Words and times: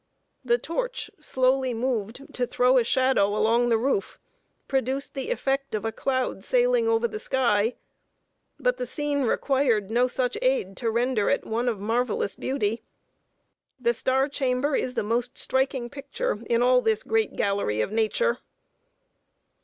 The 0.43 0.57
torch, 0.57 1.11
slowly 1.19 1.75
moved 1.75 2.33
to 2.33 2.47
throw 2.47 2.79
a 2.79 2.83
shadow 2.83 3.35
along 3.37 3.69
the 3.69 3.77
roof, 3.77 4.17
produced 4.67 5.13
the 5.13 5.29
effect 5.29 5.75
of 5.75 5.85
a 5.85 5.91
cloud 5.91 6.43
sailing 6.43 6.87
over 6.89 7.07
the 7.07 7.19
sky; 7.19 7.75
but 8.59 8.77
the 8.77 8.87
scene 8.87 9.25
required 9.25 9.91
no 9.91 10.07
such 10.07 10.39
aid 10.41 10.75
to 10.77 10.89
render 10.89 11.29
it 11.29 11.45
one 11.45 11.69
of 11.69 11.79
marvelous 11.79 12.35
beauty. 12.35 12.81
The 13.79 13.93
Star 13.93 14.27
Chamber 14.27 14.75
is 14.75 14.95
the 14.95 15.03
most 15.03 15.37
striking 15.37 15.87
picture 15.87 16.39
in 16.47 16.63
all 16.63 16.81
this 16.81 17.03
great 17.03 17.35
gallery 17.35 17.79
of 17.79 17.91
Nature. 17.91 18.39